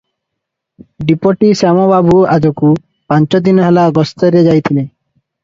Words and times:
ଡିପୋଟି 1.09 1.49
ଶ୍ୟାମବାବୁ 1.59 2.17
ଆଜକୁ 2.37 2.73
ପାଞ୍ଚଦିନ 3.15 3.69
ହେଲା 3.69 3.85
ଗସ୍ତରେ 4.01 4.45
ଯାଇଥିଲେ। 4.51 4.89